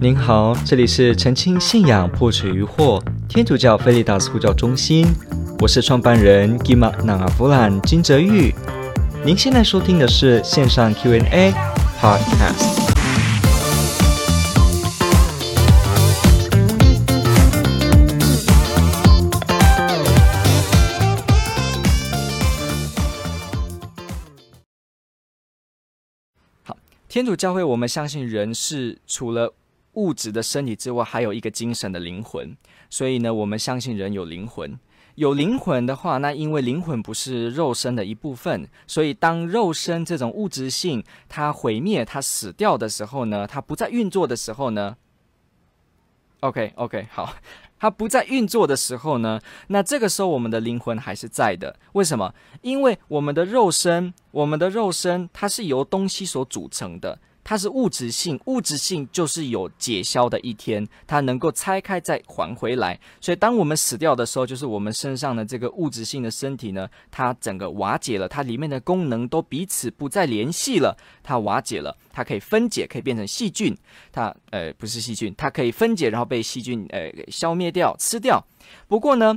[0.00, 5.04] 您好，这里是澄清信仰破除疑惑天主教菲利达斯呼叫中心，
[5.58, 8.54] 我是创办人 Gima Nangavulan 金泽玉。
[9.24, 11.52] 您现在收听的是线上 Q&A
[12.00, 12.78] Podcast。
[26.62, 26.76] 好，
[27.08, 29.52] 天主教会我们相信人是除了
[29.98, 32.56] 物质的身体之外，还有一个精神的灵魂，
[32.88, 34.78] 所以呢，我们相信人有灵魂。
[35.16, 44.96] 有灵魂的话，那因为灵魂不是肉身的一部分，所以当肉身这种物质性它毁灭、它死掉的时候呢，它不再运作的时候呢
[46.38, 47.34] ，OK OK 好，
[47.80, 51.76] 它不再运作的时候呢，那这个时候我们的灵魂还是在的。
[51.94, 52.32] 为什么？
[52.62, 57.18] 因为我们的肉身，我们的肉身它是由东西所组成的。
[57.48, 63.00] 它是物质性，物质性就是有解消的一天，它能够拆开再还回来。
[63.22, 73.74] 所以，当我们死掉的时候，就是我们身上的这个物质性的身体呢，它整个瓦解了，它里面的功能都彼此不再联系了，它瓦解了，它可以分解，可以变成细菌。
[74.12, 78.46] 它呃不是细菌，它可以分解，然后被细菌呃给消灭掉、吃掉。
[78.88, 79.34] 不过呢，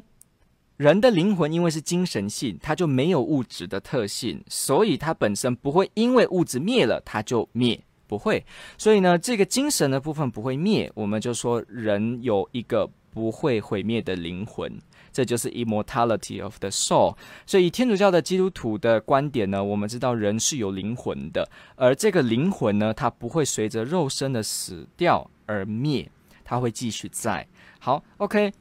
[0.76, 7.82] 人的灵魂因为是精神性，它就没有物质的特性，所以它本身不会因为物质灭了，它就灭。
[8.12, 8.44] 不会，
[8.78, 14.70] 所以呢，这个精神的部分不会灭，我们就说人有一个不会毁灭的灵魂，
[15.14, 17.16] 这就是 immortality of the soul。
[17.46, 26.12] 所以，天主教的基督徒的观点呢，我们知道人是有灵魂的，而这个灵魂呢，它不会随着肉身的死掉而灭，
[26.44, 27.48] 它会继续在。
[27.80, 28.52] 好，OK，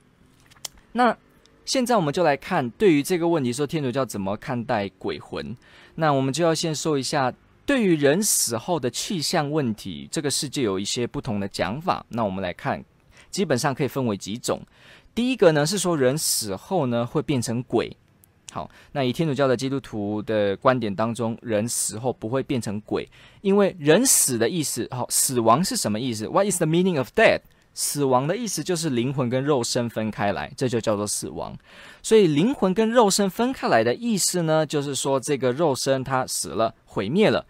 [0.93, 1.17] 那
[1.65, 5.57] 现在我们就来看，对于这个问题，说天主教怎么看待鬼魂？
[5.97, 7.35] 那我们就要先说一下。
[7.71, 12.05] 对于人死后的去向问题，这个世界有一些不同的讲法。
[12.09, 12.85] 那我们来看，
[13.31, 14.61] 基本上可以分为几种。
[15.15, 17.97] 第一个呢是说人死后呢会变成鬼。
[18.51, 23.09] 好，那以天主教的基督徒的观点当中，人死后不会变成鬼，
[23.41, 27.43] 因为人死的意思，好，死亡是什么意思？What is the meaning of death？
[27.73, 31.57] 死亡的意思就是灵魂跟肉身分开来，这就叫做死亡。
[32.03, 37.47] 所以灵魂跟肉身分开来的意思呢，就是说这个肉身它死了，毁灭了。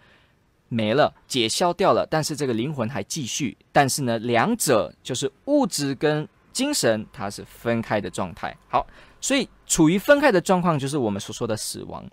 [0.73, 3.57] 没了，解消掉了，但是这个灵魂还继续。
[3.73, 8.55] 但是呢，两者就是物质跟精神，它是分开的状态。
[8.69, 8.87] 好，
[9.19, 12.09] 所以处于分开的状况，就是我们所说的死亡。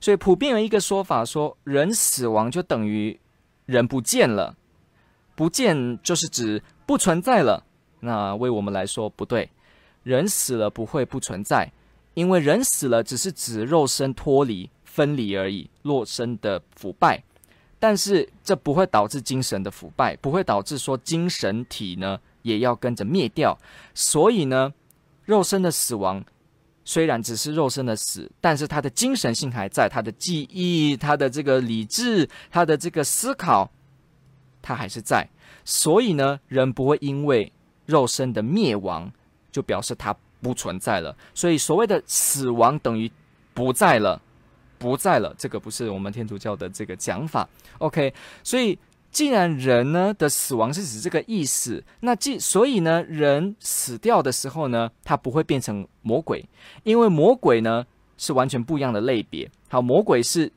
[0.00, 3.18] 所以普遍有一个说法说，人死亡就等于
[3.64, 4.54] 人不见了，
[5.34, 7.64] 不见就是指不存在了。
[8.00, 9.48] 那为我们来说不对，
[10.02, 11.72] 人死了不会不存在，
[12.12, 17.24] 因为人死了只是指肉身脱离、分离而已，肉身的腐败。
[17.86, 23.58] 但是这不会导致精神的腐败，不会导致说精神体呢也要跟着灭掉。
[23.92, 24.72] 所以呢，
[25.26, 26.24] 肉身的死亡
[26.82, 33.70] 虽然只是肉身的死，但是他的精神性还在，他的记忆、他的这个理智、他的这个思考，
[34.62, 35.28] 他还是在。
[35.66, 37.52] 所以呢，人不会因为
[37.84, 39.12] 肉身的灭亡
[39.52, 41.14] 就表示他不存在了。
[41.34, 43.12] 所以所谓的死亡等于
[43.52, 44.22] 不在了。
[44.84, 47.48] 不在了，这个不是我们天主教的这个讲法。
[47.78, 48.12] OK，
[48.42, 48.78] 所以
[49.10, 56.44] 既然人呢的死亡是指这个意思，那既所以呢，人死掉的时候呢，他不会变成魔鬼，
[56.82, 57.86] 因为魔鬼呢
[58.18, 59.50] 是完全不一样的类别。
[59.68, 60.52] 好，魔鬼是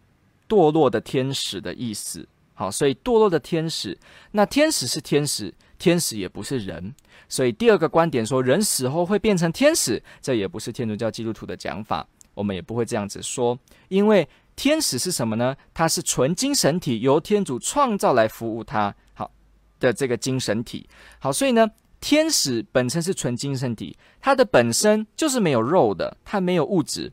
[0.49, 2.27] 堕落的天使的意思。
[2.53, 3.97] 好，所以堕落的天使，
[4.31, 6.93] 那天使是天使，天使也不是人。
[7.29, 12.07] 所以第二个观点说，人死后会变成天使，这也不是天主教基督徒的讲法。
[12.37, 15.57] 我们也不会这样子说，因为天使是什么呢？
[15.73, 19.31] 它是纯精神体，由天主创造来服务他好
[19.79, 20.87] 的这个精神体。
[21.17, 21.67] 好，所以呢，
[21.99, 27.11] 天使本身是纯精神体，它的本身就是没有肉的，它没有物质。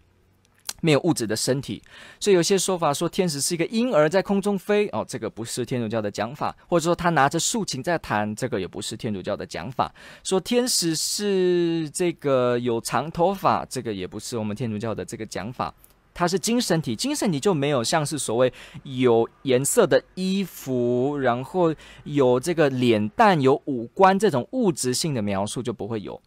[0.84, 1.82] 没有物质的身体，
[2.20, 9.90] 所以有些说法说天使是一个婴儿在空中飞哦，这个不是天主教的讲法，或者说他拿着竖琴在弹，这个也不是天主教的讲法。
[10.22, 15.72] 说天使是这个有长头发，这个也不是我们天主教的这个讲法。
[16.12, 21.74] 它是精神体，精神体就没有像是所谓有颜色的衣服，然后
[22.04, 26.20] 有这个脸蛋、有五官这种物质性的描述就不会有。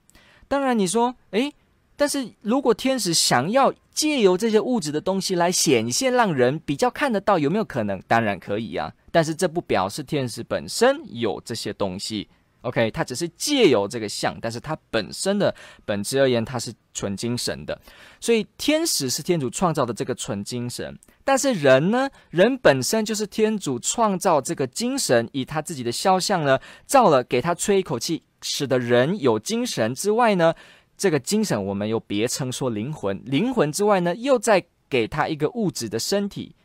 [0.48, 1.54] 当然你说，诶。
[2.00, 8.00] 但是如果天使想要借由这些物质的东西来显现，让人比较看得到，有没有可能？
[8.08, 8.94] 当然可以啊。
[9.12, 12.30] 但是这不表示天使本身有这些东西。
[12.62, 17.80] OK，它只是借由这个像，但是它本身的本质而言，它是纯精神的。
[18.20, 30.54] 所以天使是天主创造的这个纯精神，但是人呢，人本身就是天主创造这个精神，以他自己的肖像呢造了，给他吹一口气，使得人有精神之外呢，
[30.98, 36.56] 这个精神我们又别称说灵魂，灵魂之外呢，又再给他一个物质的身体。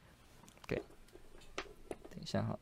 [0.65, 0.83] OK，
[1.55, 2.59] 等一下哈。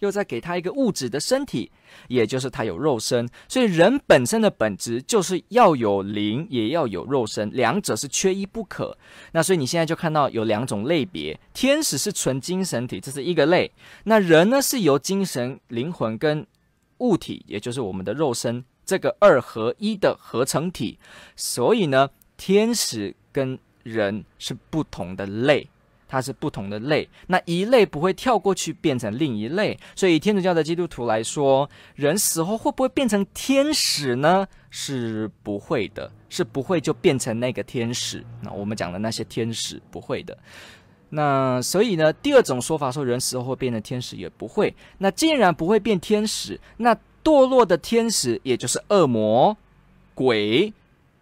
[0.00, 1.70] 又再给他一个物质的身体，
[2.08, 8.98] 也就是他有肉身，所以人本身的本质就是要有灵，也要有肉身，两者是缺一不可。
[9.30, 13.70] 那所以你现在就看到有两种类别，天使是纯精神体，这是一个类；
[14.02, 16.44] 那人呢，是由精神、灵魂跟
[16.98, 20.98] 物体，也就是我们的肉身，这个二合一的合成体。
[21.36, 25.68] 所以呢，天使跟人是不同的类。
[26.08, 34.46] 它是不同的类，那一类不会跳过去变成另一类，所以天主教的基督徒来说，人死后会不会变成天使呢？
[34.68, 38.22] 是不会的，是不会就变成那个天使。
[38.42, 40.36] 那我们讲的那些天使不会的。
[41.08, 44.74] 那所以呢，第二种说法说人死后会变成天使也不会。
[44.98, 49.56] 那既然不会变天使，那堕落的天使也就是恶魔、
[50.14, 50.72] 鬼，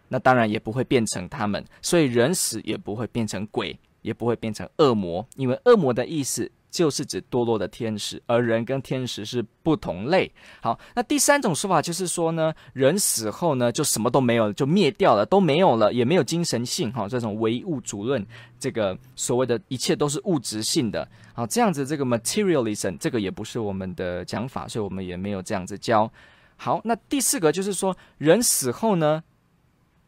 [0.09, 3.79] 那当然也不会变成他们，所以人死也不会变成鬼。
[4.03, 10.31] 也不会变成恶魔，因为恶魔的意思就是指堕落的天使，而人跟天使是不同类。
[10.63, 16.93] 好，那第三种说法就是说呢，人死后呢就什么都没有了，就灭掉了，都没有了，也没有精神性。
[16.93, 18.25] 哈，这种唯物主论，
[18.59, 21.07] 这个所谓的一切都是物质性的。
[21.35, 26.11] 好，这样子这个 materialism 这个也不是我们的讲法，所以我们也没有这样子教。
[26.57, 29.25] 好，那第四个就是说，人死后呢，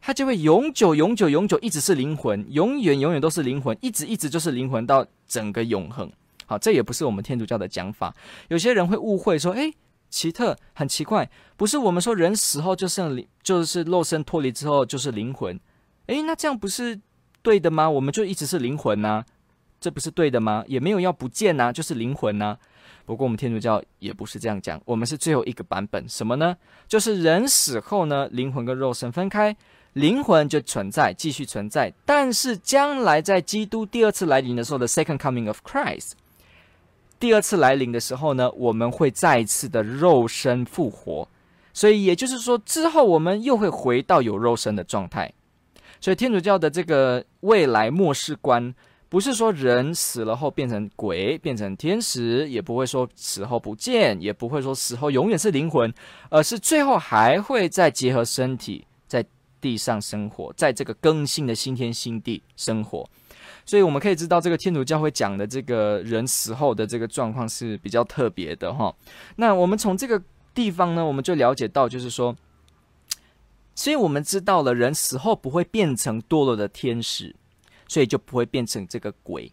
[0.00, 6.12] 他就会永久、永久、永久，一直是灵魂，永远、永远都是灵魂，一直、一直就是灵魂到整个永恒。
[6.52, 8.14] 好，这也不是我们天主教的讲法。
[8.49, 9.72] 有些人会误会说：“诶，
[10.10, 15.58] 奇特，很奇怪，不是我们说人死后就剩灵，就是肉身脱离之后就是灵魂？
[16.08, 17.00] 诶，那这样不是
[17.40, 17.88] 对的吗？
[17.88, 19.25] 我们就一直是灵魂呐，
[19.81, 20.62] 这不是对的吗？
[20.66, 22.58] 也没有要不见呐，就是灵魂呐。
[23.06, 26.55] 不过我们天主教也不是这样讲，我们是最后一个版本，什么呢？
[26.87, 29.56] 就是人死后呢，灵魂跟肉身分开。
[29.94, 36.12] 灵魂就存在，继续存在，但是将来在基督第二次来临的时候的 Second Coming of Christ，
[37.22, 41.28] 第二次来临的时候呢，我们会再次的肉身复活，
[41.72, 45.32] 所以也就是说，之后我们又会回到有肉身的状态。
[46.00, 48.74] 所以天主教的这个未来末世观，
[49.08, 55.94] 不是说人死了后变成鬼，变成天使，也不会说死后不见，也不会说死后永远是灵魂，
[56.28, 58.84] 而是最后还会再结合身体。
[59.06, 59.24] 在
[59.60, 63.08] 地上生活，在这个更新的新天新地生活，
[63.64, 68.94] 所以我们可以知道，这个天主教会讲的这个人死后的这个状况是比较特别的哈。
[69.36, 70.20] 那我们从这个
[70.52, 72.36] 地方呢，我们就了解到，就是说，
[73.74, 77.34] 所以我们知道了人死后不会变成堕落的天使，
[77.88, 79.52] 所以就不会变成这个鬼。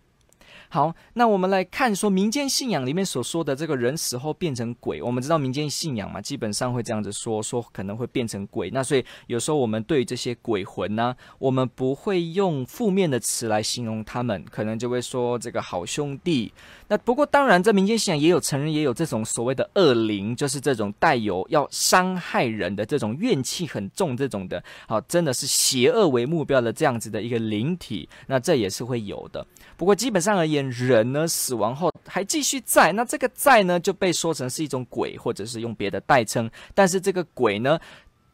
[0.72, 8.70] 好，那我们来看说民间信仰里面所说的这个人死后变成鬼，我们知道民间信仰嘛，基本上会这样子说，说可能会变成鬼。
[8.70, 16.54] 那所以有时候我们对这些鬼魂呢，我们不会用负面的词来形容他们，可能就会说这个好兄弟。
[16.88, 29.44] 那不过当然，在民间信仰也有承认，也有这种所谓的恶灵，就是这种带有要伤害人的这种怨气很重这种的，好，真的是邪恶为目标的这样子的一个灵体，那这也是会有的。
[29.76, 36.50] 不过基本上而言，人呢死亡后还继续在，那这个在呢就被说成是一种鬼，或者是用别的代称。
[36.74, 37.80] 但是这个鬼呢，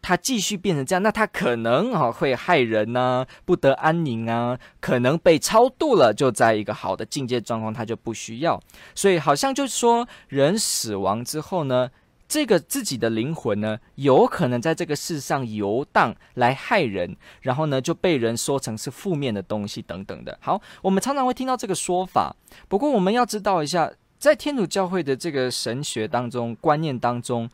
[0.01, 8.61] 它继续变成这样，那它可能啊会害人呐、啊，不得安宁啊，可能被超度了，就在一个好的境界状况，它就不需要。
[8.95, 11.89] 所以好像就是说，人死亡之后呢。
[12.27, 20.37] 这个自己的灵魂呢，有可能在这个世上游荡来害人，然后呢就被人说成是负面的东西等等的。
[20.41, 22.35] 好，我们常常会听到这个说法。
[22.67, 27.47] 不过我们要知道一下，在天主教会的这个神学当中、观念当中，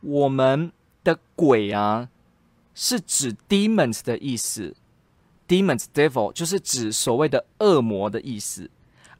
[0.00, 0.70] 我们
[1.02, 2.08] 的鬼啊
[2.74, 4.76] 是指 demons 的意思
[5.48, 8.70] ，demons devil 就是指所谓的恶魔的意思。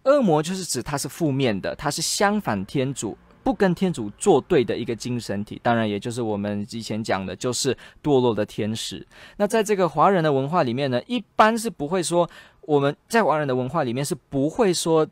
[0.04, 3.18] 恶魔就是指它是负面的，它是相反天主。
[3.48, 9.06] 不跟天主作对的一个精神体，当然也就是我们以前讲的，就是堕落的天使。
[9.38, 12.28] 那在这个华人的文化里面呢，一般是不会说，
[12.60, 15.08] 我们在华人的文化里面是不会说。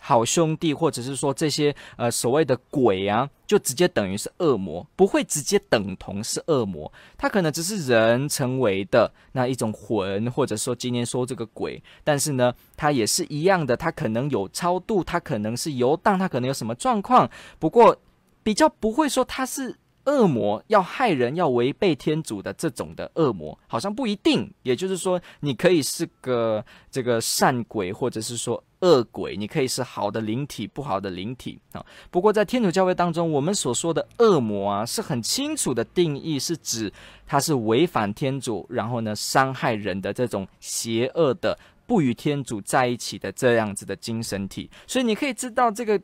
[0.00, 17.96] 好兄弟，或者是说这些呃所谓的鬼啊，就直接等于是恶魔，不会直接等同是恶魔，他可能只是人成为的那一种魂，或者说今天说这个鬼，但是呢，他也是一样的，他可能有超度，他可能是游荡，他可能有什么状况，不过
[18.42, 19.76] 比较不会说他是。
[20.08, 24.48] 恶魔要害人，要违背天主的这种的恶魔，好像不一定。
[24.62, 31.84] 也就是说，你可以是个这个善鬼，或者是说恶鬼，你可以是好的灵体，不好的灵体啊。
[32.10, 36.92] 不过在天主教会当中，我们所说的恶魔啊，是很清楚的定义，是指
[37.26, 44.70] 它是违反天主，然后呢伤害人的这种邪恶的、不与天主在一起的这样子的精神体。
[44.86, 46.00] 所以你可以知道，这个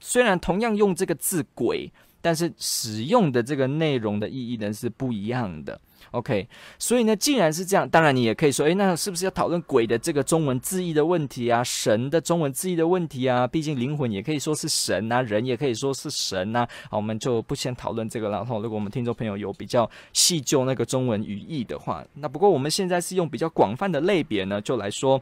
[0.00, 1.92] 虽然同样用这个字“鬼”。
[2.22, 6.48] 但是使用的这个内容的意义呢是不一样的，OK？
[6.78, 11.62] 所以呢，既然是这样，当然你也可以说，诶，那是不是要讨论鬼的这个中文字义的问题啊？
[11.64, 13.46] 神的中文字义的问题啊？
[13.46, 16.66] 毕竟灵魂也可以说是神啊，人也可以说是神呐。
[16.90, 18.38] 好，我们就不先讨论这个了。
[18.38, 25.20] 然后，如果我们听众朋友有比较细究那个中文语义的话，那不过我们现在是用比较广泛的类别呢，就来说。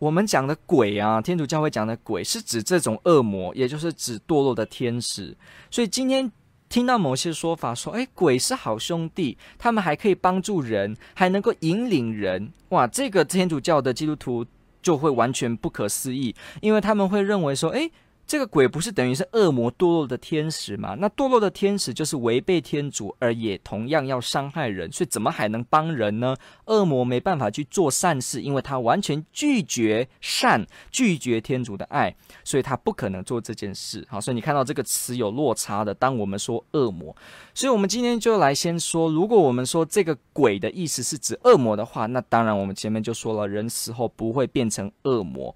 [0.00, 5.34] 我们讲的鬼啊，天主教会讲的鬼是指这种恶魔，也就是指堕落的天使。
[5.70, 6.30] 所以今天
[6.74, 14.44] 听到某些说法说，诶，鬼是好兄弟，他们还可以帮助人，还能够引领人，哇，这个天主教的基督徒
[14.82, 17.92] 就会完全不可思议，因为他们会认为说，诶。
[18.26, 20.96] 这个鬼不是等于是恶魔堕落的天使吗？
[20.98, 26.34] 那堕落的天使就是违背天主，而也同样要伤害人，所以怎么还能帮人呢？
[26.64, 34.04] 恶魔没办法去做善事，因为他完全拒绝善，拒绝天主的爱，所以他不可能做这件事。
[34.08, 35.94] 好，所以你看到这个词有落差的。
[35.94, 37.14] 当我们说恶魔，
[37.54, 45.54] 所以我们今天就来先说，如果我们说这个鬼的意思是指恶魔的话，那当然我们前面就说了，人死后不会变成恶魔。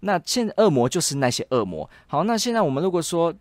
[0.00, 1.88] 那现恶魔就是那些恶魔。
[2.06, 3.34] 好，那现在我们如果说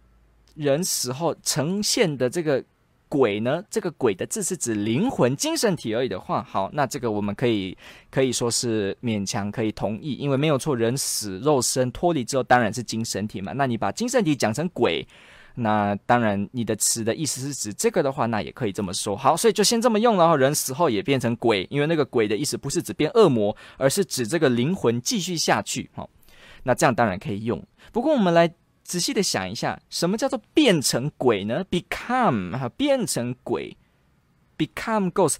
[0.55, 2.63] 人死后呈现的这个
[3.07, 7.77] 鬼呢，这个鬼的字是指灵魂、精神体而已的话，好，那这个我们可以
[8.09, 13.53] 可以说是勉强可以同意，因为没有错，人死肉身脱离之后当然是精神体嘛。
[13.53, 15.07] 那你把精神体讲成鬼，
[15.53, 19.15] 那当然你的词的意思是指这个的话，那也可以这么说。
[19.15, 25.89] 好，所以就先这么用，然后人死后也变成鬼，因为那个鬼的意思不是指变恶魔，而是指这个灵魂继续下去。
[25.93, 26.09] 好。
[26.67, 28.51] 那这样当然可以用，不过我们来
[28.83, 33.77] 仔细的想一下，什么叫做变成鬼呢？become 哈，变成鬼
[34.57, 35.35] ，become ghost，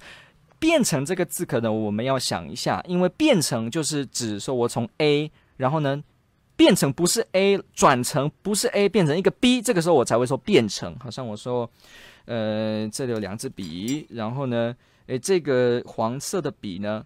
[0.59, 6.03] 变成这个字可能我们要想一下，因为变成就是指说我从 A，然后呢
[6.55, 10.95] 变成不是 A，转成不是 A，变成一个 B，这个时候我才会说变成。
[10.99, 11.67] 好像我说，
[12.25, 14.75] 呃，这里有两支笔，然后呢，
[15.07, 17.03] 诶，这个黄色的笔呢，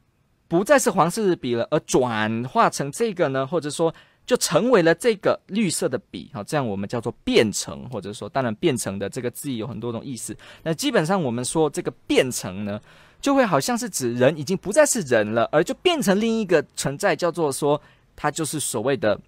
[0.50, 3.94] 不再是黄色的笔了，而转化成这个呢，或者说。
[4.30, 10.38] 就成为了这个绿色的笔，哈，这样我们叫做变成，或者说，当然变成的这个字有很多种意思。
[10.62, 12.80] 那基本上我们说这个变成呢，
[13.20, 17.82] 就会好像是指人已经不再是人了，而就变成另一个存在，叫做说
[18.16, 19.20] 它就是所谓的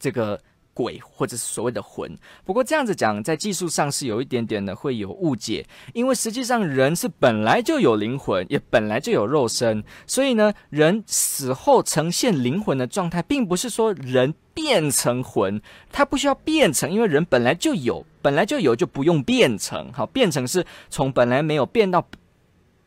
[0.00, 0.36] 这个。
[0.76, 2.14] 鬼或者是所谓的魂，
[2.44, 22.06] 不过这样子讲，在技术上是有一点点的会有误解，因为实际上人是本来就有灵魂，也本来就有肉身，所以呢，人死后呈现灵魂的状态，并不是说人变成魂，它不需要变成，因为人本来就有，本来就有就不用变成，好，变成是从本来没有变到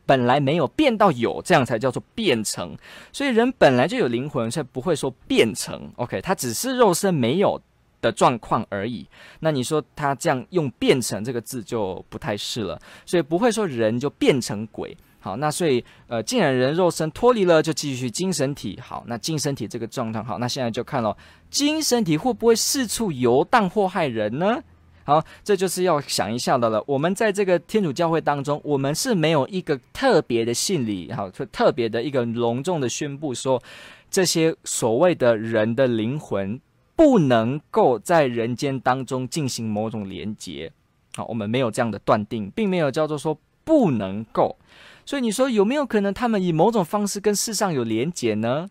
[0.05, 2.75] 本来没有变到有，这样才叫做变成，
[3.11, 7.61] 所以人本来就有灵魂，所以不会说变成，OK，他只是肉身没有
[8.01, 9.07] 的状况而已，
[9.39, 14.95] 那你说他这样用“变成”这个字就不太是了，所以不会说人就变成鬼。
[15.21, 18.79] 好，那所以呃，既然人肉身脱离了，就继续精神体。
[18.81, 21.15] 好，那精神体这个状态，好，那现在就看了
[21.49, 24.63] 精神体会不会四处游荡祸害人呢？
[25.03, 26.81] 好，这就是要想一下的了。
[26.87, 33.61] 我们在这个天主教会当中，我们是没有一个特别的信礼，好，就特别的一个隆重的宣布说，
[34.09, 36.61] 这些所谓的人的灵魂。
[36.99, 40.69] 不能够在人间当中进行某种连接，
[41.15, 44.57] 好，我们没有这样的断定，并没有叫做说不能够。
[45.05, 48.69] 所以你说有没有可能他们以某种方式跟世上有连接呢？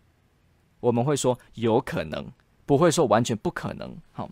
[0.79, 2.27] 我们会说有可能，
[2.67, 3.97] 不会说完全不可能。
[4.11, 4.29] 好，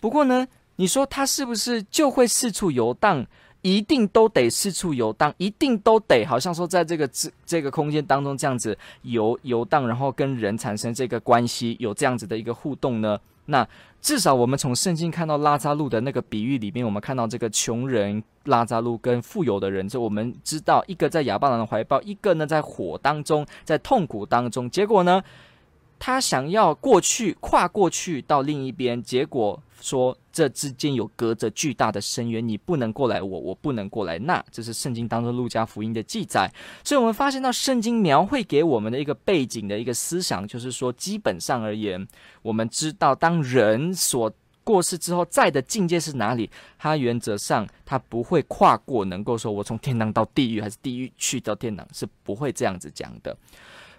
[0.00, 3.26] 不过呢，你说他是不是就会四处游荡？
[3.66, 13.18] 一定都得四处游荡，一定都得好像说在这个这这个空间当中这样子游游荡，然后跟人产生这个关系，有这样子的一个互动呢？
[13.46, 13.66] 那
[14.00, 25.20] 至少我们从圣经看到拉扎路的那个比喻里面，我们看到这个穷人拉扎路跟富有的人，就我们知道一个在亚巴郎的怀抱，一个呢在火当中，在痛苦当中，结果呢，
[25.98, 36.50] 他想要过去，跨过去到另一边，结果说这之间有隔着巨大的深渊，你不能过来我，我不能过来那，这是圣经当中路加福音的记载。
[36.84, 42.06] 所以，我们发现到圣经描绘给我们的一个背景的一个思想，就是说，基本上而言，
[42.42, 44.32] 我们知道当人所
[44.64, 53.36] 过世之后在的境界是哪里，他原则上他不会跨过，能够说我从天堂到地狱，还是地狱去到天堂，是不会这样子讲的。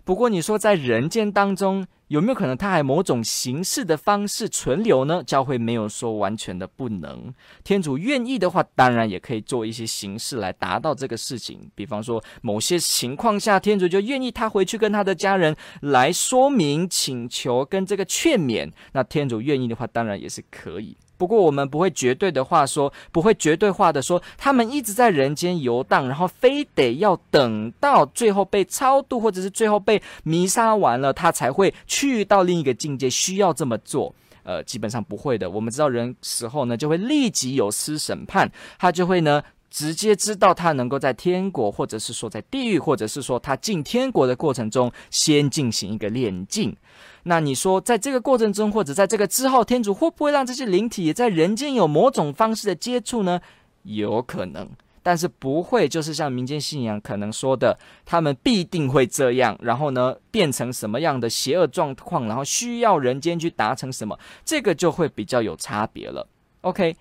[0.07, 5.21] 不过你说在人间当中有没有可能他还某种形式的方式存留呢？
[5.21, 7.33] 教会没有说完全的不能。
[7.61, 11.69] 天主愿意的话，当然也可以做一些形式来达到这个事情。
[11.75, 18.71] 比方说某些情况下，天主就愿意他回去跟他的家人来说明、请求跟这个劝勉。
[18.93, 20.95] 那天主愿意的话，当然也是可以。
[21.17, 34.13] 不过我们不会绝对的话说，不会绝对化的说，他们一直在人间游荡，然后非得要等到最后被超度，或者是最后被弥杀完了，他才会去到另一个境界，需要这么做。
[34.43, 35.49] 呃，基本上不会的。
[35.49, 39.43] 我们知道人死后呢，就会立即有司审判，他就会呢。
[39.77, 46.75] 直接知道他能够在天国，或者是说在地狱，或者是说他进天国的过程中，先进行一个炼净。
[47.21, 53.39] 那你说，在这个过程中，或者在这个之后，天主会不会让这些灵体也在人间有某种方式的接触呢？
[53.83, 54.67] 有可能，
[55.03, 66.27] 但是不会，就是像民间信仰可能说的，他们必定会这样，然后呢，变成什么样的邪恶状况，然后需要人间去达成什么，这个就会比较有差别了。
[66.61, 66.97] OK。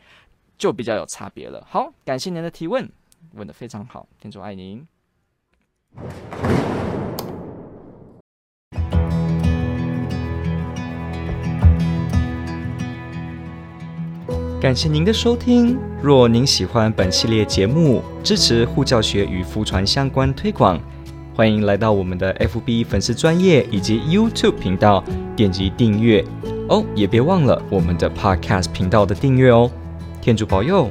[0.59, 1.65] 就比较有差别了。
[1.69, 2.89] 好，感谢您的提问，
[3.35, 4.87] 问得非常好，天主爱您。
[14.59, 15.79] 感谢您的收听。
[16.03, 20.81] 若您喜欢本系列节目，支持护教学与福传相关推广，
[21.35, 25.05] 欢迎来到我们的 FB 粉丝专业以及 YouTube 频道，
[25.37, 26.25] 点击订阅
[26.69, 26.85] 哦。
[26.97, 29.71] 也别忘了我们的 Podcast 频道的订阅哦。
[30.27, 30.91] 天主保佑。